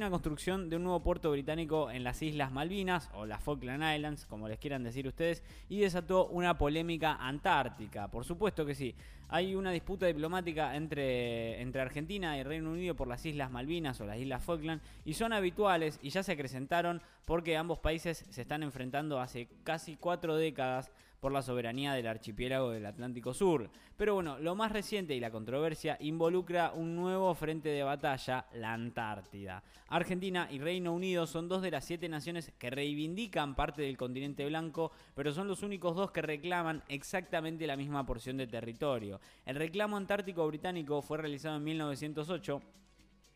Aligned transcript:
una 0.00 0.10
construcción 0.10 0.68
de 0.68 0.74
un 0.74 0.82
nuevo 0.82 1.04
puerto 1.04 1.30
británico 1.30 1.88
en 1.88 2.02
las 2.02 2.20
Islas 2.20 2.50
Malvinas 2.50 3.08
o 3.14 3.26
las 3.26 3.40
Falkland 3.40 3.94
Islands, 3.94 4.26
como 4.26 4.48
les 4.48 4.58
quieran 4.58 4.82
decir 4.82 5.06
ustedes, 5.06 5.44
y 5.68 5.78
desató 5.78 6.26
una 6.26 6.58
polémica 6.58 7.14
antártica. 7.14 8.08
Por 8.08 8.24
supuesto 8.24 8.66
que 8.66 8.74
sí. 8.74 8.96
Hay 9.28 9.54
una 9.54 9.70
disputa 9.70 10.06
diplomática 10.06 10.74
entre, 10.74 11.60
entre 11.62 11.80
Argentina 11.80 12.36
y 12.36 12.42
Reino 12.42 12.72
Unido 12.72 12.96
por 12.96 13.06
las 13.06 13.24
Islas 13.24 13.52
Malvinas 13.52 14.00
o 14.00 14.04
las 14.04 14.18
Islas 14.18 14.42
Falkland 14.42 14.82
y 15.04 15.14
son 15.14 15.32
habituales 15.32 16.00
y 16.02 16.10
ya 16.10 16.24
se 16.24 16.32
acrecentaron 16.32 17.00
porque 17.24 17.56
ambos 17.56 17.78
países 17.78 18.26
se 18.28 18.42
están 18.42 18.64
enfrentando 18.64 19.20
hace 19.20 19.46
casi 19.62 19.94
cuatro 19.94 20.34
décadas 20.34 20.90
por 21.24 21.32
la 21.32 21.40
soberanía 21.40 21.94
del 21.94 22.06
archipiélago 22.06 22.68
del 22.68 22.84
Atlántico 22.84 23.32
Sur. 23.32 23.70
Pero 23.96 24.12
bueno, 24.12 24.38
lo 24.40 24.54
más 24.54 24.70
reciente 24.70 25.14
y 25.14 25.20
la 25.20 25.30
controversia 25.30 25.96
involucra 26.00 26.72
un 26.74 26.94
nuevo 26.94 27.34
frente 27.34 27.70
de 27.70 27.82
batalla, 27.82 28.44
la 28.52 28.74
Antártida. 28.74 29.62
Argentina 29.88 30.48
y 30.50 30.58
Reino 30.58 30.92
Unido 30.92 31.26
son 31.26 31.48
dos 31.48 31.62
de 31.62 31.70
las 31.70 31.86
siete 31.86 32.10
naciones 32.10 32.52
que 32.58 32.68
reivindican 32.68 33.54
parte 33.54 33.80
del 33.80 33.96
continente 33.96 34.44
blanco, 34.44 34.92
pero 35.14 35.32
son 35.32 35.48
los 35.48 35.62
únicos 35.62 35.96
dos 35.96 36.10
que 36.10 36.20
reclaman 36.20 36.82
exactamente 36.88 37.66
la 37.66 37.78
misma 37.78 38.04
porción 38.04 38.36
de 38.36 38.46
territorio. 38.46 39.18
El 39.46 39.56
reclamo 39.56 39.96
antártico 39.96 40.46
británico 40.46 41.00
fue 41.00 41.16
realizado 41.16 41.56
en 41.56 41.64
1908 41.64 42.60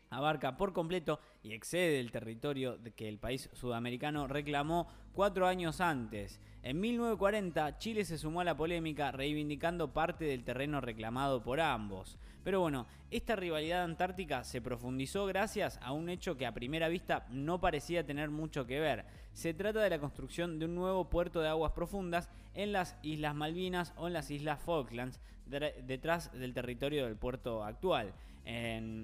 abarca 0.09 0.57
por 0.57 0.73
completo 0.73 1.19
y 1.43 1.53
excede 1.53 1.99
el 1.99 2.11
territorio 2.11 2.77
que 2.95 3.07
el 3.07 3.19
país 3.19 3.49
sudamericano 3.53 4.27
reclamó 4.27 4.87
cuatro 5.13 5.47
años 5.47 5.81
antes. 5.81 6.39
En 6.63 6.79
1940, 6.79 7.77
Chile 7.77 8.03
se 8.03 8.17
sumó 8.17 8.41
a 8.41 8.43
la 8.43 8.57
polémica 8.57 9.11
reivindicando 9.11 9.93
parte 9.93 10.25
del 10.25 10.43
terreno 10.43 10.81
reclamado 10.81 11.41
por 11.41 11.61
ambos. 11.61 12.17
Pero 12.43 12.61
bueno, 12.61 12.87
esta 13.11 13.35
rivalidad 13.35 13.83
antártica 13.83 14.43
se 14.43 14.61
profundizó 14.61 15.25
gracias 15.25 15.79
a 15.81 15.91
un 15.91 16.09
hecho 16.09 16.37
que 16.37 16.45
a 16.45 16.53
primera 16.53 16.87
vista 16.87 17.25
no 17.29 17.59
parecía 17.59 18.05
tener 18.05 18.29
mucho 18.29 18.65
que 18.65 18.79
ver. 18.79 19.05
Se 19.33 19.53
trata 19.53 19.81
de 19.81 19.89
la 19.89 19.99
construcción 19.99 20.59
de 20.59 20.65
un 20.65 20.75
nuevo 20.75 21.09
puerto 21.09 21.41
de 21.41 21.49
aguas 21.49 21.73
profundas 21.73 22.29
en 22.55 22.71
las 22.71 22.97
Islas 23.03 23.35
Malvinas 23.35 23.93
o 23.97 24.07
en 24.07 24.13
las 24.13 24.31
Islas 24.31 24.61
Falklands, 24.61 25.19
detrás 25.49 26.31
del 26.31 26.53
territorio 26.53 27.05
del 27.05 27.15
puerto 27.15 27.63
actual. 27.63 28.13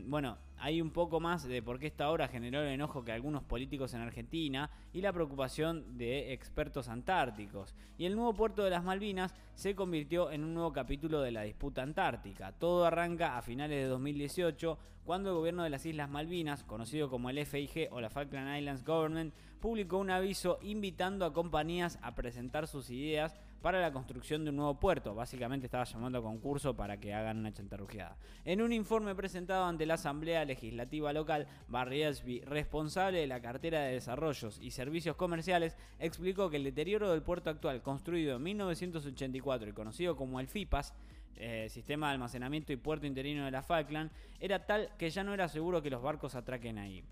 bueno, 0.07 0.37
hay 0.57 0.81
un 0.81 0.91
poco 0.91 1.19
más 1.19 1.47
de 1.47 1.61
por 1.61 1.79
qué 1.79 1.87
esta 1.87 2.09
obra 2.09 2.27
generó 2.27 2.61
el 2.61 2.69
enojo 2.69 3.03
que 3.03 3.11
algunos 3.11 3.43
políticos 3.43 3.93
en 3.93 4.01
Argentina 4.01 4.69
y 4.93 5.01
la 5.01 5.11
preocupación 5.11 5.97
de 5.97 6.33
expertos 6.33 6.87
antárticos. 6.87 7.75
Y 7.97 8.05
el 8.05 8.15
nuevo 8.15 8.33
puerto 8.33 8.63
de 8.63 8.69
las 8.69 8.83
Malvinas 8.83 9.33
se 9.55 9.75
convirtió 9.75 10.31
en 10.31 10.43
un 10.43 10.53
nuevo 10.53 10.71
capítulo 10.71 11.21
de 11.21 11.31
la 11.31 11.43
disputa 11.43 11.83
antártica. 11.83 12.51
Todo 12.53 12.85
arranca 12.85 13.37
a 13.37 13.41
finales 13.41 13.77
de 13.77 13.89
2018 13.89 14.77
cuando 15.05 15.29
el 15.29 15.35
gobierno 15.35 15.63
de 15.63 15.69
las 15.69 15.85
Islas 15.85 16.09
Malvinas, 16.09 16.63
conocido 16.63 17.09
como 17.09 17.29
el 17.29 17.45
FIG 17.45 17.89
o 17.91 18.01
la 18.01 18.09
Falkland 18.09 18.57
Islands 18.57 18.83
Government, 18.83 19.33
publicó 19.59 19.97
un 19.97 20.09
aviso 20.09 20.57
invitando 20.63 21.25
a 21.25 21.33
compañías 21.33 21.99
a 22.01 22.15
presentar 22.15 22.67
sus 22.67 22.89
ideas 22.89 23.35
para 23.65 23.81
la 23.81 23.91
construcción 23.91 24.43
de 24.43 24.51
un 24.51 24.57
nuevo 24.57 24.79
puerto. 24.79 25.15
Básicamente 25.15 25.65
estaba 25.65 25.85
llamando 25.85 26.19
a 26.19 26.21
concurso 26.21 26.75
para 26.75 26.99
que 26.99 27.15
hagan 27.15 27.39
una 27.39 27.51
chantarrujeada. 27.51 28.15
En 28.43 28.61
un 28.61 28.71
informe 28.71 29.15
presentado 29.15 29.65
ante 29.65 29.87
la 29.87 29.95
Asamblea 29.95 30.45
Legislativa 30.45 31.11
Local, 31.11 31.47
Barry 31.67 32.03
Esby, 32.03 32.41
responsable 32.41 33.21
de 33.21 33.25
la 33.25 33.41
cartera 33.41 33.81
de 33.81 33.93
desarrollos 33.93 34.59
y 34.61 34.69
servicios 34.69 35.15
comerciales, 35.15 35.75
explicó 35.97 36.51
que 36.51 36.57
el 36.57 36.63
deterioro 36.63 37.09
del 37.09 37.23
puerto 37.23 37.49
actual, 37.49 37.81
construido 37.81 38.35
en 38.35 38.43
1984 38.43 39.69
y 39.71 39.73
conocido 39.73 40.15
como 40.15 40.39
el 40.39 40.47
FIPAS, 40.47 40.93
eh, 41.37 41.67
sistema 41.71 42.09
de 42.09 42.13
almacenamiento 42.13 42.71
y 42.71 42.75
puerto 42.75 43.07
interino 43.07 43.45
de 43.45 43.51
la 43.51 43.63
Falkland, 43.63 44.11
era 44.39 44.67
tal 44.67 44.91
que 44.99 45.09
ya 45.09 45.23
no 45.23 45.33
era 45.33 45.47
seguro 45.47 45.81
que 45.81 45.89
los 45.89 46.03
barcos 46.03 46.35
atraquen 46.35 46.77
ahí 46.77 47.03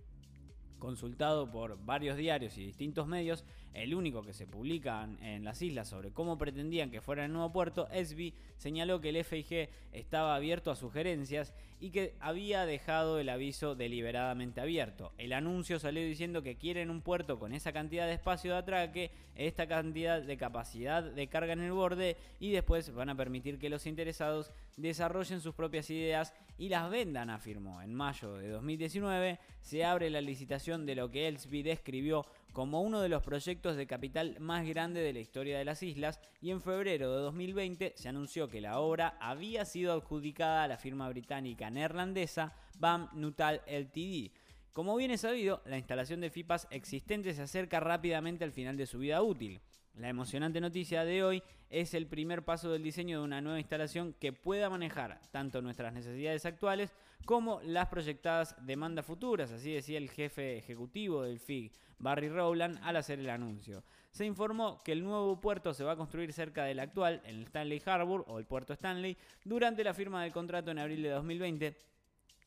consultado 0.83 1.49
por 1.49 1.81
varios 1.85 2.17
diarios 2.17 2.57
y 2.57 2.65
distintos 2.65 3.07
medios, 3.07 3.45
el 3.73 3.95
único 3.95 4.21
que 4.21 4.33
se 4.33 4.45
publica 4.45 5.07
en 5.21 5.45
las 5.45 5.61
islas 5.61 5.87
sobre 5.87 6.11
cómo 6.11 6.37
pretendían 6.37 6.91
que 6.91 6.99
fuera 6.99 7.23
el 7.23 7.31
nuevo 7.31 7.53
puerto, 7.53 7.87
Esby 7.89 8.33
señaló 8.57 8.99
que 8.99 9.09
el 9.09 9.23
FIG 9.23 9.69
estaba 9.93 10.35
abierto 10.35 10.71
a 10.71 10.75
sugerencias 10.75 11.53
y 11.79 11.91
que 11.91 12.15
había 12.19 12.65
dejado 12.65 13.19
el 13.19 13.29
aviso 13.29 13.75
deliberadamente 13.75 14.59
abierto. 14.59 15.11
El 15.17 15.31
anuncio 15.33 15.79
salió 15.79 16.01
diciendo 16.01 16.41
que 16.41 16.57
quieren 16.57 16.89
un 16.89 17.01
puerto 17.01 17.39
con 17.39 17.53
esa 17.53 17.71
cantidad 17.71 18.07
de 18.07 18.13
espacio 18.13 18.51
de 18.51 18.57
atraque, 18.57 19.11
esta 19.35 19.67
cantidad 19.67 20.21
de 20.21 20.37
capacidad 20.37 21.03
de 21.03 21.27
carga 21.27 21.53
en 21.53 21.61
el 21.61 21.71
borde 21.71 22.17
y 22.39 22.51
después 22.51 22.93
van 22.93 23.09
a 23.09 23.15
permitir 23.15 23.57
que 23.57 23.69
los 23.69 23.85
interesados 23.85 24.51
desarrollen 24.77 25.41
sus 25.41 25.55
propias 25.55 25.89
ideas 25.89 26.33
y 26.57 26.69
las 26.69 26.89
vendan, 26.89 27.29
afirmó. 27.29 27.81
En 27.81 27.93
mayo 27.93 28.35
de 28.37 28.47
2019 28.49 29.39
se 29.61 29.83
abre 29.83 30.09
la 30.09 30.21
licitación 30.21 30.72
de 30.79 30.95
lo 30.95 31.09
que 31.09 31.27
Elsby 31.27 31.63
describió 31.63 32.25
como 32.51 32.81
uno 32.81 33.01
de 33.01 33.09
los 33.09 33.23
proyectos 33.23 33.77
de 33.77 33.87
capital 33.87 34.37
más 34.39 34.65
grande 34.67 35.01
de 35.01 35.13
la 35.13 35.19
historia 35.19 35.57
de 35.57 35.65
las 35.65 35.81
islas 35.83 36.19
y 36.41 36.51
en 36.51 36.61
febrero 36.61 37.11
de 37.11 37.21
2020 37.21 37.93
se 37.95 38.09
anunció 38.09 38.49
que 38.49 38.61
la 38.61 38.79
obra 38.79 39.17
había 39.19 39.65
sido 39.65 39.93
adjudicada 39.93 40.63
a 40.63 40.67
la 40.67 40.77
firma 40.77 41.07
británica 41.09 41.69
neerlandesa 41.69 42.53
BAM 42.79 43.09
Nuttall 43.13 43.61
Ltd. 43.67 44.31
Como 44.73 44.95
bien 44.95 45.11
es 45.11 45.21
sabido, 45.21 45.61
la 45.65 45.77
instalación 45.77 46.19
de 46.19 46.31
FIPAS 46.31 46.67
existente 46.71 47.33
se 47.33 47.43
acerca 47.43 47.79
rápidamente 47.79 48.43
al 48.43 48.51
final 48.51 48.75
de 48.75 48.87
su 48.87 48.99
vida 48.99 49.21
útil. 49.21 49.61
La 49.95 50.09
emocionante 50.09 50.59
noticia 50.59 51.05
de 51.05 51.23
hoy 51.23 51.43
es 51.69 51.93
el 51.93 52.07
primer 52.07 52.43
paso 52.43 52.71
del 52.71 52.81
diseño 52.81 53.19
de 53.19 53.25
una 53.25 53.41
nueva 53.41 53.59
instalación 53.59 54.13
que 54.13 54.33
pueda 54.33 54.67
manejar 54.67 55.21
tanto 55.31 55.61
nuestras 55.61 55.93
necesidades 55.93 56.47
actuales 56.47 56.91
como 57.25 57.61
las 57.61 57.89
proyectadas 57.89 58.55
demandas 58.65 59.05
futuras, 59.05 59.51
así 59.51 59.71
decía 59.71 59.99
el 59.99 60.09
jefe 60.09 60.57
ejecutivo 60.57 61.21
del 61.21 61.39
FIG, 61.39 61.71
Barry 61.99 62.27
Rowland, 62.27 62.79
al 62.81 62.95
hacer 62.95 63.19
el 63.19 63.29
anuncio. 63.29 63.83
Se 64.09 64.25
informó 64.25 64.81
que 64.83 64.93
el 64.93 65.03
nuevo 65.03 65.39
puerto 65.39 65.75
se 65.75 65.83
va 65.83 65.91
a 65.91 65.97
construir 65.97 66.33
cerca 66.33 66.63
del 66.63 66.79
actual, 66.79 67.21
en 67.23 67.35
el 67.35 67.43
Stanley 67.43 67.81
Harbour 67.85 68.25
o 68.27 68.39
el 68.39 68.45
puerto 68.45 68.73
Stanley, 68.73 69.15
durante 69.45 69.83
la 69.83 69.93
firma 69.93 70.23
del 70.23 70.33
contrato 70.33 70.71
en 70.71 70.79
abril 70.79 71.03
de 71.03 71.09
2020 71.09 71.77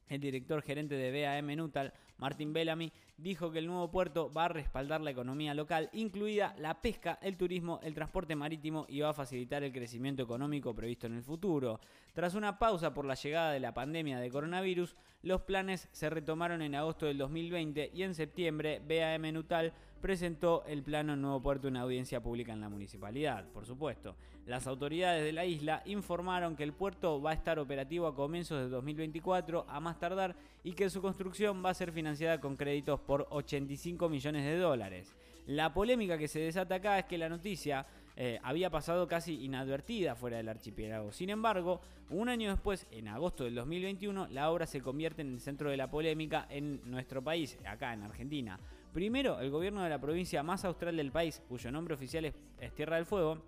el 0.09 0.21
director 0.21 0.62
gerente 0.62 0.94
de 0.94 1.22
BAM 1.22 1.56
Nutal, 1.56 1.93
Martin 2.19 2.53
Bellamy, 2.53 2.93
dijo 3.17 3.50
que 3.50 3.59
el 3.59 3.67
nuevo 3.67 3.91
puerto 3.91 4.33
va 4.33 4.47
a 4.47 4.49
respaldar 4.49 5.00
la 5.00 5.11
economía 5.11 5.55
local, 5.55 5.91
incluida 5.93 6.55
la 6.59 6.81
pesca, 6.81 7.19
el 7.22 7.37
turismo, 7.37 7.81
el 7.83 7.94
transporte 7.94 8.37
marítimo 8.37 8.87
y 8.89 9.00
va 9.00 9.11
a 9.11 9.15
facilitar 9.15 9.62
el 9.62 9.72
crecimiento 9.72 10.22
económico 10.22 10.75
previsto 10.75 11.06
en 11.06 11.15
el 11.15 11.22
futuro. 11.22 11.81
Tras 12.12 12.34
una 12.34 12.59
pausa 12.59 12.95
por 12.95 13.05
la 13.05 13.15
llegada 13.15 13.53
de 13.53 13.61
la 13.61 13.75
pandemia 13.75 14.19
de 14.19 14.31
coronavirus, 14.31 14.97
los 15.27 15.43
planes 15.43 15.89
se 15.91 16.09
retomaron 16.09 16.63
en 16.63 16.77
agosto 16.77 17.07
del 17.07 17.19
2020 17.19 17.91
y 17.93 18.05
en 18.05 18.15
septiembre 18.15 18.81
BAM 18.89 19.33
Nutal 19.33 19.73
presentó 20.01 20.63
el 20.69 20.85
plano 20.85 21.17
Nuevo 21.17 21.43
Puerto 21.43 21.67
en 21.67 21.73
una 21.73 21.81
audiencia 21.81 22.23
pública 22.23 22.53
en 22.53 22.61
la 22.61 22.69
municipalidad, 22.69 23.45
por 23.49 23.67
supuesto. 23.67 24.15
Las 24.47 24.69
autoridades 24.69 25.25
de 25.25 25.33
la 25.33 25.45
isla 25.45 25.83
informaron 25.85 26.55
que 26.55 26.63
el 26.63 26.73
puerto 26.73 27.21
va 27.21 27.33
a 27.33 27.35
estar 27.35 27.59
operativo 27.59 28.07
a 28.07 28.15
comienzos 28.15 28.61
de 28.61 28.69
2024 28.69 29.67
a 29.69 29.81
más 29.81 29.99
tardar 29.99 30.37
y 30.63 30.75
que 30.75 30.89
su 30.89 31.03
construcción 31.03 31.61
va 31.65 31.71
a 31.71 31.75
ser 31.75 31.91
financiada 31.91 32.41
con 32.41 32.55
créditos 32.55 33.01
por 33.01 33.27
85 33.31 34.09
millones 34.09 34.45
de 34.45 34.59
dólares. 34.59 35.17
La 35.47 35.75
polémica 35.75 36.19
que 36.19 36.29
se 36.29 36.39
desata 36.39 36.77
acá 36.77 37.01
es 37.01 37.07
que 37.07 37.19
la 37.19 37.29
noticia 37.29 37.85
eh, 38.16 38.41
había 38.43 38.71
pasado 38.71 39.06
casi 39.06 39.44
inadvertida 39.44 40.15
fuera 40.15 40.38
del 40.38 40.49
archipiélago. 40.49 41.12
Sin 41.12 41.28
embargo, 41.28 41.82
un 42.09 42.31
año 42.31 42.50
después, 42.50 42.87
en 42.91 43.09
agosto 43.09 43.44
del 43.44 43.54
2021, 43.54 44.28
la 44.28 44.50
obra 44.50 44.66
se 44.66 44.81
convierte 44.81 45.21
en 45.21 45.34
el 45.34 45.41
centro 45.41 45.71
de 45.71 45.77
la 45.77 45.91
polémica 45.91 46.47
en 46.49 46.81
nuestro 46.91 47.22
país, 47.22 47.59
acá 47.66 47.93
en 47.93 48.03
Argentina. 48.03 48.59
Primero, 48.94 49.38
el 49.41 49.50
gobierno 49.50 49.82
de 49.82 49.91
la 49.91 50.00
provincia 50.00 50.43
más 50.43 50.65
austral 50.65 50.97
del 50.97 51.12
país, 51.12 51.43
cuyo 51.47 51.71
nombre 51.71 51.94
oficial 51.94 52.25
es, 52.25 52.34
Tierra 52.75 52.97
del 52.97 53.04
Fuego, 53.04 53.43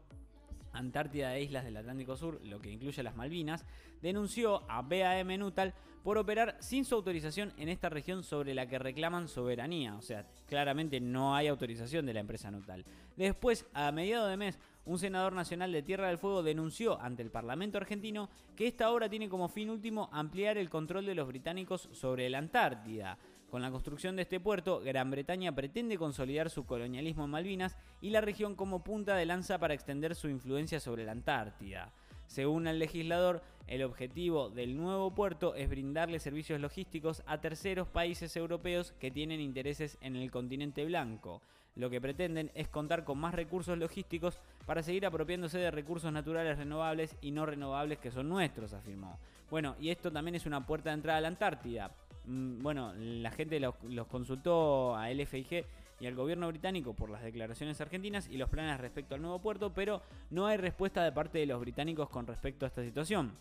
Antártida 0.72 1.36
e 1.36 1.42
Islas 1.42 1.64
del 1.64 1.76
Atlántico 1.76 2.16
Sur, 2.16 2.40
lo 2.44 2.60
que 2.60 2.70
incluye 2.70 3.02
las 3.02 3.16
Malvinas, 3.16 3.64
denunció 4.00 4.62
a 4.70 4.82
BAM 4.82 5.38
Nutal 5.38 5.74
por 6.02 6.18
operar 6.18 6.56
sin 6.60 6.84
su 6.84 6.94
autorización 6.94 7.52
en 7.58 7.68
esta 7.68 7.88
región 7.88 8.22
sobre 8.22 8.54
la 8.54 8.66
que 8.66 8.78
reclaman 8.78 9.28
soberanía. 9.28 9.96
O 9.96 10.02
sea, 10.02 10.26
claramente 10.46 11.00
no 11.00 11.34
hay 11.34 11.48
autorización 11.48 12.06
de 12.06 12.15
la 12.15 12.20
empresa 12.20 12.50
Nutal. 12.50 12.84
Después, 13.16 13.66
a 13.74 13.92
mediados 13.92 14.30
de 14.30 14.36
mes, 14.36 14.59
un 14.84 14.98
senador 14.98 15.34
nacional 15.34 15.70
de 15.72 15.82
Tierra 15.82 16.09
del 16.09 16.18
Fuego 16.18 16.42
denunció 16.42 17.00
ante 17.00 17.22
el 17.22 17.30
Parlamento 17.30 17.76
argentino 17.76 18.30
que 18.56 18.66
esta 18.66 18.91
obra 18.91 19.09
tiene 19.09 19.28
como 19.28 19.48
fin 19.48 19.71
último 19.71 20.09
ampliar 20.12 20.56
el 20.56 20.71
control 20.71 21.04
de 21.04 21.14
los 21.14 21.28
británicos 21.28 21.88
sobre 21.92 22.30
la 22.30 22.38
Antártida. 22.38 23.18
Con 23.50 23.62
la 23.62 23.71
construcción 23.71 24.15
de 24.15 24.22
este 24.22 24.41
puerto, 24.41 24.80
Gran 24.80 25.10
Bretaña 25.10 25.54
pretende 25.54 25.97
consolidar 25.97 26.50
su 26.50 26.66
colonialismo 26.66 27.24
en 27.24 27.30
Malvinas 27.30 27.78
y 28.03 28.10
la 28.10 28.21
región 28.21 28.54
como 28.54 28.84
punta 28.84 29.16
de 29.16 29.24
lanza 29.24 29.56
para 29.59 29.72
extender 29.72 30.15
su 30.15 30.28
influencia 30.28 30.80
sobre 30.80 31.06
la 31.06 31.12
Antártida. 31.12 31.91
Según 32.27 32.66
el 32.66 32.78
legislador, 32.78 33.42
el 33.66 33.84
objetivo 33.84 34.50
del 34.50 34.77
nuevo 34.77 35.15
puerto 35.15 35.54
es 35.54 35.71
brindarle 35.71 36.18
servicios 36.18 36.60
logísticos 36.60 37.22
a 37.24 37.41
terceros 37.41 37.89
países 37.89 38.36
europeos 38.36 38.92
que 39.00 39.10
tienen 39.10 39.41
intereses 39.41 39.97
en 40.03 40.15
el 40.16 40.30
continente 40.30 40.84
blanco. 40.84 41.41
Lo 41.74 41.89
que 41.89 42.03
pretenden 42.03 42.50
es 42.54 42.68
contar 42.68 43.04
con 43.04 43.16
más 43.16 43.34
recursos 43.34 43.78
logísticos 43.78 44.41
para 44.66 44.83
seguir 44.83 45.06
apropiándose 45.06 45.56
de 45.56 45.71
recursos 45.71 46.12
naturales 46.12 46.59
renovables 46.59 47.16
y 47.22 47.30
no 47.30 47.47
renovables 47.47 47.98
que 47.98 48.10
son 48.10 48.28
nuestros, 48.28 48.74
afirmó. 48.74 49.18
Bueno, 49.50 49.74
y 49.80 49.89
esto 49.89 50.12
también 50.12 50.34
es 50.34 50.45
una 50.45 50.66
puerta 50.66 50.91
de 50.91 50.97
entrada 50.97 51.18
a 51.18 51.22
la 51.22 51.28
Antártida 51.28 51.91
bueno, 52.28 52.92
la 52.95 53.30
gente 53.30 53.59
los, 53.59 53.75
los 53.84 54.07
consultó 54.07 54.95
a 54.97 55.10
LFIG 55.10 55.65
y 56.01 56.07
al 56.07 56.15
gobierno 56.15 56.48
británico 56.48 56.95
por 56.95 57.10
las 57.10 57.22
declaraciones 57.22 57.80
argentinas 57.80 58.28
y 58.30 58.36
los 58.36 58.48
planes 58.48 58.80
respecto 58.80 59.15
al 59.15 59.22
nuevo 59.22 59.41
puerto, 59.41 59.72
pero 59.72 60.03
no 60.30 60.47
hay 60.47 60.57
respuesta 60.57 61.03
de 61.03 61.13
parte 61.13 61.39
de 61.39 61.47
los 61.47 61.60
británicos 61.60 62.09
con 62.09 62.27
respecto 62.27 62.65
a 62.65 62.69
esta 62.69 62.84
situación. 62.84 63.33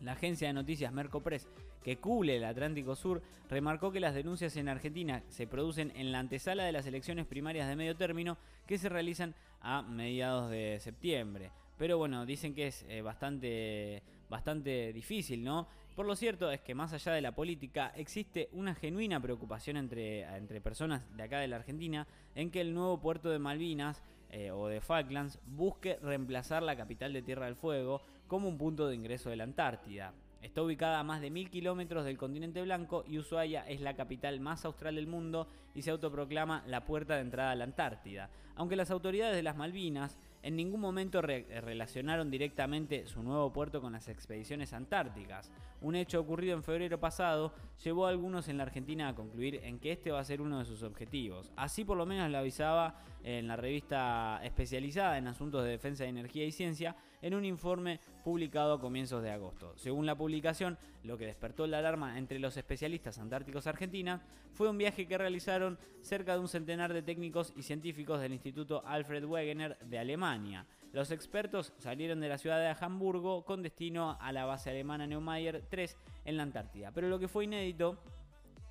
La 0.00 0.12
agencia 0.12 0.48
de 0.48 0.54
noticias 0.54 0.92
Mercopress, 0.92 1.46
que 1.82 1.98
cubre 1.98 2.36
el 2.36 2.44
Atlántico 2.44 2.96
Sur, 2.96 3.22
remarcó 3.48 3.92
que 3.92 4.00
las 4.00 4.14
denuncias 4.14 4.56
en 4.56 4.68
Argentina 4.68 5.22
se 5.28 5.46
producen 5.46 5.92
en 5.94 6.10
la 6.10 6.18
antesala 6.18 6.64
de 6.64 6.72
las 6.72 6.86
elecciones 6.86 7.26
primarias 7.26 7.68
de 7.68 7.76
medio 7.76 7.96
término 7.96 8.36
que 8.66 8.78
se 8.78 8.88
realizan 8.88 9.34
a 9.60 9.82
mediados 9.82 10.50
de 10.50 10.78
septiembre. 10.80 11.50
Pero 11.78 11.98
bueno, 11.98 12.26
dicen 12.26 12.54
que 12.54 12.68
es 12.68 12.84
eh, 12.88 13.02
bastante, 13.02 14.02
bastante 14.28 14.92
difícil, 14.92 15.42
¿no? 15.42 15.68
Por 15.94 16.06
lo 16.06 16.16
cierto 16.16 16.50
es 16.50 16.60
que 16.60 16.74
más 16.74 16.92
allá 16.92 17.12
de 17.12 17.20
la 17.20 17.36
política 17.36 17.92
existe 17.94 18.48
una 18.50 18.74
genuina 18.74 19.20
preocupación 19.20 19.76
entre, 19.76 20.22
entre 20.22 20.60
personas 20.60 21.04
de 21.16 21.22
acá 21.22 21.38
de 21.38 21.46
la 21.46 21.56
Argentina 21.56 22.08
en 22.34 22.50
que 22.50 22.60
el 22.60 22.74
nuevo 22.74 23.00
puerto 23.00 23.30
de 23.30 23.38
Malvinas 23.38 24.02
eh, 24.30 24.50
o 24.50 24.66
de 24.66 24.80
Falklands 24.80 25.38
busque 25.46 26.00
reemplazar 26.02 26.64
la 26.64 26.74
capital 26.74 27.12
de 27.12 27.22
Tierra 27.22 27.46
del 27.46 27.54
Fuego 27.54 28.02
como 28.26 28.48
un 28.48 28.58
punto 28.58 28.88
de 28.88 28.96
ingreso 28.96 29.30
de 29.30 29.36
la 29.36 29.44
Antártida. 29.44 30.12
Está 30.42 30.62
ubicada 30.62 30.98
a 30.98 31.04
más 31.04 31.20
de 31.20 31.30
mil 31.30 31.48
kilómetros 31.48 32.04
del 32.04 32.18
continente 32.18 32.60
blanco 32.60 33.04
y 33.06 33.18
Ushuaia 33.18 33.62
es 33.68 33.80
la 33.80 33.94
capital 33.94 34.40
más 34.40 34.64
austral 34.64 34.96
del 34.96 35.06
mundo 35.06 35.46
y 35.76 35.82
se 35.82 35.92
autoproclama 35.92 36.64
la 36.66 36.84
puerta 36.84 37.14
de 37.14 37.20
entrada 37.20 37.52
a 37.52 37.54
la 37.54 37.64
Antártida. 37.64 38.30
Aunque 38.56 38.74
las 38.74 38.90
autoridades 38.90 39.36
de 39.36 39.44
las 39.44 39.56
Malvinas 39.56 40.18
en 40.44 40.56
ningún 40.56 40.80
momento 40.80 41.22
relacionaron 41.22 42.30
directamente 42.30 43.06
su 43.06 43.22
nuevo 43.22 43.50
puerto 43.50 43.80
con 43.80 43.94
las 43.94 44.08
expediciones 44.08 44.74
antárticas. 44.74 45.50
Un 45.80 45.96
hecho 45.96 46.20
ocurrido 46.20 46.54
en 46.54 46.62
febrero 46.62 47.00
pasado 47.00 47.54
llevó 47.82 48.06
a 48.06 48.10
algunos 48.10 48.48
en 48.48 48.58
la 48.58 48.64
Argentina 48.64 49.08
a 49.08 49.14
concluir 49.14 49.60
en 49.64 49.78
que 49.78 49.92
este 49.92 50.10
va 50.10 50.20
a 50.20 50.24
ser 50.24 50.42
uno 50.42 50.58
de 50.58 50.66
sus 50.66 50.82
objetivos. 50.82 51.50
Así 51.56 51.82
por 51.82 51.96
lo 51.96 52.04
menos 52.04 52.30
lo 52.30 52.36
avisaba 52.36 52.94
en 53.24 53.48
la 53.48 53.56
revista 53.56 54.38
especializada 54.44 55.18
en 55.18 55.26
asuntos 55.26 55.64
de 55.64 55.70
defensa 55.70 56.04
de 56.04 56.10
energía 56.10 56.44
y 56.44 56.52
ciencia 56.52 56.94
en 57.22 57.34
un 57.34 57.46
informe 57.46 57.98
publicado 58.22 58.74
a 58.74 58.80
comienzos 58.80 59.22
de 59.22 59.30
agosto. 59.30 59.72
Según 59.76 60.04
la 60.04 60.14
publicación, 60.14 60.78
lo 61.02 61.16
que 61.16 61.24
despertó 61.24 61.66
la 61.66 61.78
alarma 61.78 62.18
entre 62.18 62.38
los 62.38 62.56
especialistas 62.58 63.18
antárticos 63.18 63.66
argentinos 63.66 64.20
fue 64.52 64.68
un 64.68 64.76
viaje 64.76 65.08
que 65.08 65.16
realizaron 65.16 65.78
cerca 66.02 66.34
de 66.34 66.40
un 66.40 66.48
centenar 66.48 66.92
de 66.92 67.02
técnicos 67.02 67.52
y 67.56 67.62
científicos 67.62 68.20
del 68.20 68.34
Instituto 68.34 68.82
Alfred 68.86 69.24
Wegener 69.24 69.78
de 69.78 69.98
Alemania. 69.98 70.66
Los 70.92 71.10
expertos 71.10 71.72
salieron 71.78 72.20
de 72.20 72.28
la 72.28 72.38
ciudad 72.38 72.60
de 72.60 72.84
Hamburgo 72.84 73.44
con 73.44 73.62
destino 73.62 74.18
a 74.20 74.30
la 74.32 74.44
base 74.44 74.70
alemana 74.70 75.06
Neumayer 75.06 75.64
3 75.68 75.96
en 76.26 76.36
la 76.36 76.42
Antártida. 76.42 76.92
Pero 76.92 77.08
lo 77.08 77.18
que 77.18 77.28
fue 77.28 77.44
inédito 77.44 77.98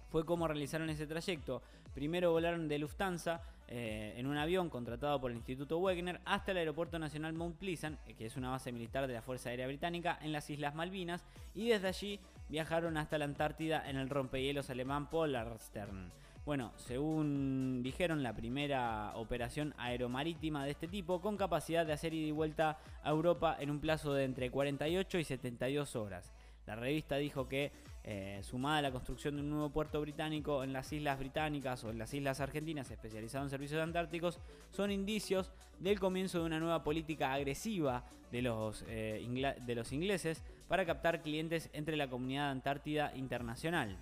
fue 0.09 0.23
cómo 0.25 0.47
realizaron 0.47 0.91
ese 0.91 1.07
trayecto. 1.07 1.63
Primero 1.95 2.31
volaron 2.31 2.67
de 2.67 2.77
Lufthansa 2.77 3.41
eh, 3.67 4.13
en 4.17 4.27
un 4.27 4.37
avión 4.37 4.69
contratado 4.69 5.19
por 5.19 5.31
el 5.31 5.37
Instituto 5.37 5.77
Wegener 5.77 6.19
hasta 6.25 6.51
el 6.51 6.57
Aeropuerto 6.57 6.99
Nacional 6.99 7.33
Mount 7.33 7.57
Pleasant, 7.57 7.97
eh, 8.07 8.13
que 8.13 8.25
es 8.25 8.37
una 8.37 8.49
base 8.49 8.71
militar 8.71 9.07
de 9.07 9.13
la 9.13 9.21
Fuerza 9.21 9.49
Aérea 9.49 9.67
Británica 9.67 10.19
en 10.21 10.31
las 10.31 10.49
Islas 10.49 10.75
Malvinas, 10.75 11.23
y 11.55 11.69
desde 11.69 11.87
allí 11.87 12.19
viajaron 12.49 12.97
hasta 12.97 13.17
la 13.17 13.25
Antártida 13.25 13.89
en 13.89 13.97
el 13.97 14.09
rompehielos 14.09 14.69
alemán 14.69 15.09
Polarstern. 15.09 16.11
Bueno, 16.45 16.73
según 16.75 17.81
dijeron, 17.83 18.21
la 18.21 18.35
primera 18.35 19.13
operación 19.15 19.73
aeromarítima 19.77 20.65
de 20.65 20.71
este 20.71 20.89
tipo 20.89 21.21
con 21.21 21.37
capacidad 21.37 21.85
de 21.85 21.93
hacer 21.93 22.13
ida 22.13 22.27
y 22.27 22.31
vuelta 22.31 22.77
a 23.01 23.09
Europa 23.11 23.55
en 23.59 23.71
un 23.71 23.79
plazo 23.79 24.13
de 24.13 24.25
entre 24.25 24.51
48 24.51 25.19
y 25.19 25.23
72 25.23 25.95
horas. 25.95 26.33
La 26.65 26.75
revista 26.75 27.15
dijo 27.15 27.47
que, 27.47 27.71
eh, 28.05 28.41
sumada 28.43 28.79
a 28.79 28.81
la 28.81 28.91
construcción 28.91 29.35
de 29.35 29.41
un 29.41 29.49
nuevo 29.49 29.69
puerto 29.69 30.01
británico 30.01 30.63
en 30.63 30.73
las 30.73 30.91
islas 30.91 31.17
británicas 31.19 31.83
o 31.83 31.89
en 31.89 31.97
las 31.97 32.13
islas 32.13 32.41
argentinas 32.41 32.91
especializado 32.91 33.45
en 33.45 33.49
servicios 33.49 33.81
antárticos, 33.81 34.39
son 34.71 34.91
indicios 34.91 35.53
del 35.79 35.99
comienzo 35.99 36.39
de 36.39 36.45
una 36.45 36.59
nueva 36.59 36.83
política 36.83 37.31
agresiva 37.31 38.03
de 38.31 38.41
los, 38.41 38.83
eh, 38.87 39.55
de 39.65 39.75
los 39.75 39.93
ingleses 39.93 40.43
para 40.67 40.85
captar 40.85 41.21
clientes 41.21 41.69
entre 41.71 41.95
la 41.95 42.09
comunidad 42.09 42.51
antártida 42.51 43.15
internacional. 43.15 43.97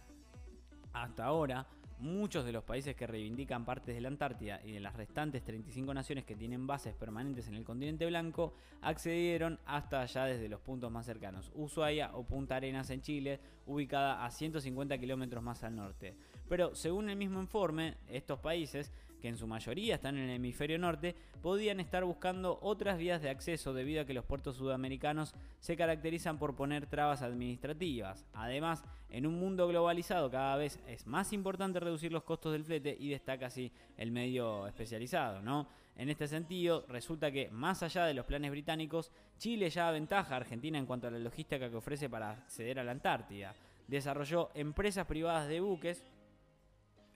Hasta 0.94 1.25
ahora, 1.25 1.68
muchos 2.01 2.45
de 2.45 2.51
los 2.51 2.63
países 2.63 2.95
que 2.95 3.07
reivindican 3.07 3.63
partes 3.63 3.95
de 3.95 4.01
la 4.01 4.07
Antártida 4.07 4.59
y 4.63 4.71
de 4.71 4.80
las 4.80 4.95
restantes 4.95 5.44
35 5.44 5.94
naciones 5.94 6.25
que 6.25 6.36
tienen 6.36 6.68
bases 6.68 6.94
permanentes 6.94 7.48
en 7.48 7.56
el 7.56 7.63
continente 7.63 8.06
blanco 8.06 8.53
accedieron 8.81 9.59
hasta 9.65 10.01
allá 10.01 10.25
desde 10.25 10.50
los 10.50 10.59
puntos 10.59 10.92
más 10.92 11.06
cercanos, 11.06 11.51
Ushuaia 11.56 12.12
o 12.13 12.24
Punta 12.24 12.56
Arenas 12.56 12.89
en 12.89 13.01
Chile, 13.01 13.39
ubicada 13.68 14.25
a 14.25 14.31
150 14.31 14.98
kilómetros 14.98 15.44
más 15.44 15.63
al 15.63 15.75
norte. 15.75 16.15
Pero 16.50 16.75
según 16.75 17.09
el 17.09 17.15
mismo 17.15 17.39
informe, 17.39 17.98
estos 18.09 18.39
países 18.39 18.92
que 19.21 19.29
en 19.29 19.38
su 19.38 19.47
mayoría 19.47 19.95
están 19.95 20.18
en 20.18 20.29
el 20.29 20.35
hemisferio 20.35 20.79
norte, 20.79 21.15
podían 21.41 21.79
estar 21.79 22.03
buscando 22.03 22.59
otras 22.62 22.97
vías 22.97 23.21
de 23.21 23.29
acceso 23.29 23.73
debido 23.73 24.01
a 24.01 24.06
que 24.06 24.13
los 24.13 24.25
puertos 24.25 24.57
sudamericanos 24.57 25.33
se 25.59 25.77
caracterizan 25.77 26.39
por 26.39 26.56
poner 26.56 26.88
trabas 26.88 27.21
administrativas. 27.21 28.25
Además, 28.33 28.83
en 29.09 29.27
un 29.27 29.39
mundo 29.39 29.68
globalizado 29.68 30.31
cada 30.31 30.56
vez 30.56 30.79
es 30.88 31.06
más 31.06 31.33
importante 31.33 31.79
reducir 31.79 32.12
los 32.12 32.23
costos 32.23 32.53
del 32.53 32.63
flete 32.63 32.95
y 33.00 33.09
destaca 33.09 33.45
así 33.45 33.71
el 33.97 34.12
medio 34.12 34.68
especializado, 34.68 35.41
¿no? 35.41 35.68
En 35.95 36.09
este 36.09 36.27
sentido, 36.27 36.85
resulta 36.88 37.31
que 37.31 37.50
más 37.50 37.83
allá 37.83 38.06
de 38.06 38.13
los 38.13 38.25
planes 38.25 38.50
británicos, 38.50 39.12
Chile 39.38 39.69
ya 39.69 39.89
aventaja 39.89 40.33
a 40.33 40.38
Argentina 40.38 40.77
en 40.77 40.85
cuanto 40.85 41.07
a 41.07 41.12
la 41.12 41.19
logística 41.19 41.69
que 41.69 41.75
ofrece 41.75 42.09
para 42.09 42.31
acceder 42.31 42.79
a 42.79 42.83
la 42.83 42.91
Antártida. 42.91 43.53
Desarrolló 43.88 44.50
empresas 44.56 45.06
privadas 45.06 45.47
de 45.50 45.59
buques 45.59 46.03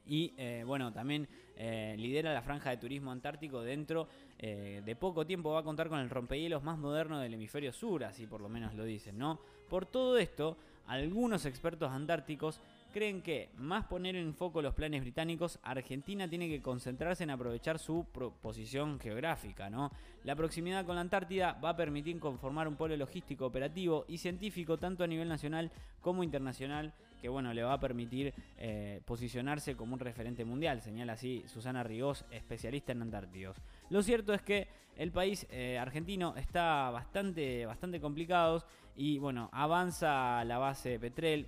y 0.08 0.34
eh, 0.38 0.64
bueno, 0.66 0.92
también 0.92 1.28
eh, 1.56 1.96
lidera 1.98 2.34
la 2.34 2.42
franja 2.42 2.70
de 2.70 2.78
turismo 2.78 3.12
antártico 3.12 3.62
dentro 3.62 4.08
eh, 4.38 4.82
de 4.86 4.96
poco 4.96 5.26
tiempo 5.26 5.52
va 5.52 5.62
a 5.62 5.64
contar 5.64 5.90
con 5.90 6.00
el 6.00 6.10
rompehielos 6.10 6.64
más 6.64 6.78
moderno 6.78 7.20
del 7.20 7.34
hemisferio 7.34 7.72
sur, 7.72 8.04
así 8.04 8.28
por 8.28 8.42
lo 8.42 8.50
menos 8.50 8.74
lo 8.76 8.84
dicen, 8.84 9.18
¿no? 9.18 9.40
Por 9.70 9.86
todo 9.86 10.18
esto, 10.18 10.58
algunos 10.88 11.46
expertos 11.46 11.92
antárticos 11.92 12.60
creen 12.96 13.22
que, 13.22 13.50
más 13.58 13.88
poner 13.88 14.16
en 14.16 14.34
foco 14.34 14.62
los 14.62 14.74
planes 14.74 15.02
británicos, 15.02 15.60
Argentina 15.64 16.30
tiene 16.30 16.48
que 16.48 16.62
concentrarse 16.62 17.26
en 17.26 17.30
aprovechar 17.30 17.78
su 17.78 18.06
posición 18.42 19.02
geográfica. 19.02 19.70
¿no? 19.70 19.92
La 20.24 20.34
proximidad 20.34 20.86
con 20.86 20.96
la 20.96 21.02
Antártida 21.02 21.60
va 21.62 21.72
a 21.72 21.76
permitir 21.76 22.18
conformar 22.22 22.70
un 22.70 22.78
polo 22.78 22.96
logístico 22.96 23.48
operativo 23.48 24.06
y 24.08 24.18
científico 24.18 24.78
tanto 24.78 25.04
a 25.04 25.08
nivel 25.08 25.28
nacional 25.28 25.72
como 26.00 26.24
internacional 26.24 26.94
que 27.26 27.30
bueno, 27.30 27.56
le 27.56 27.64
va 27.64 27.74
a 27.74 27.80
permitir 27.80 28.36
eh, 28.56 29.02
posicionarse 29.04 29.76
como 29.76 29.96
un 29.96 30.00
referente 30.00 30.46
mundial, 30.46 30.84
señala 30.84 31.14
así 31.14 31.44
Susana 31.48 31.82
Rigós, 31.82 32.24
especialista 32.30 32.92
en 32.92 33.02
Antártidos. 33.02 33.58
Lo 33.90 34.04
cierto 34.04 34.32
es 34.32 34.44
que 34.44 34.68
el 34.96 35.12
país 35.12 35.48
eh, 35.50 35.80
argentino 35.80 36.36
está 36.36 36.92
bastante, 36.92 37.66
bastante 37.66 38.00
complicado 38.00 38.64
y 38.96 39.18
bueno, 39.18 39.50
avanza 39.54 40.44
la 40.44 40.60
base 40.60 41.00
Petrel, 41.00 41.48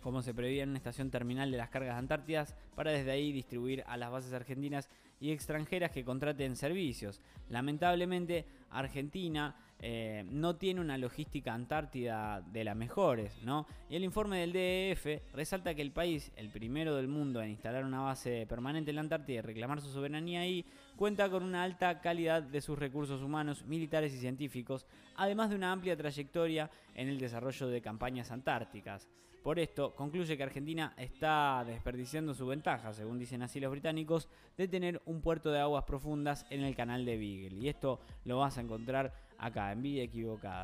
como 0.00 0.22
se 0.22 0.32
prevía 0.32 0.62
en 0.62 0.68
una 0.68 0.78
estación 0.78 1.10
terminal 1.10 1.50
de 1.50 1.56
las 1.56 1.70
cargas 1.70 1.98
antártidas, 1.98 2.54
para 2.76 2.92
desde 2.92 3.10
ahí 3.10 3.32
distribuir 3.32 3.82
a 3.88 3.96
las 3.96 4.12
bases 4.12 4.32
argentinas 4.32 4.88
y 5.18 5.32
extranjeras 5.32 5.90
que 5.90 6.04
contraten 6.04 6.54
servicios. 6.54 7.20
Lamentablemente, 7.48 8.46
Argentina 8.70 9.56
eh, 9.86 10.24
no 10.30 10.56
tiene 10.56 10.80
una 10.80 10.96
logística 10.96 11.52
antártida 11.52 12.40
de 12.40 12.64
las 12.64 12.74
mejores, 12.74 13.42
¿no? 13.42 13.66
Y 13.90 13.96
el 13.96 14.04
informe 14.04 14.38
del 14.38 14.54
DEF 14.54 15.20
resalta 15.34 15.74
que 15.74 15.82
el 15.82 15.92
país, 15.92 16.32
el 16.36 16.48
primero 16.48 16.96
del 16.96 17.06
mundo 17.06 17.42
en 17.42 17.50
instalar 17.50 17.84
una 17.84 18.00
base 18.00 18.46
permanente 18.48 18.92
en 18.92 18.94
la 18.94 19.02
Antártida 19.02 19.40
y 19.40 19.42
reclamar 19.42 19.82
su 19.82 19.90
soberanía 19.90 20.40
ahí, 20.40 20.64
cuenta 20.96 21.28
con 21.28 21.42
una 21.42 21.62
alta 21.62 22.00
calidad 22.00 22.42
de 22.42 22.62
sus 22.62 22.78
recursos 22.78 23.20
humanos, 23.20 23.66
militares 23.66 24.14
y 24.14 24.18
científicos, 24.18 24.86
además 25.16 25.50
de 25.50 25.56
una 25.56 25.70
amplia 25.70 25.98
trayectoria 25.98 26.70
en 26.94 27.08
el 27.08 27.18
desarrollo 27.18 27.66
de 27.68 27.82
campañas 27.82 28.30
antárticas. 28.30 29.06
Por 29.42 29.58
esto, 29.58 29.94
concluye 29.94 30.38
que 30.38 30.42
Argentina 30.42 30.94
está 30.96 31.62
desperdiciando 31.66 32.32
su 32.32 32.46
ventaja, 32.46 32.94
según 32.94 33.18
dicen 33.18 33.42
así 33.42 33.60
los 33.60 33.70
británicos, 33.70 34.30
de 34.56 34.66
tener 34.66 35.02
un 35.04 35.20
puerto 35.20 35.50
de 35.50 35.60
aguas 35.60 35.84
profundas 35.84 36.46
en 36.48 36.62
el 36.62 36.74
canal 36.74 37.04
de 37.04 37.18
Beagle. 37.18 37.60
Y 37.60 37.68
esto 37.68 38.00
lo 38.24 38.38
vas 38.38 38.56
a 38.56 38.62
encontrar 38.62 39.12
acá, 39.46 39.72
en 39.72 39.82
Vida 39.82 40.02
Equivocada. 40.02 40.62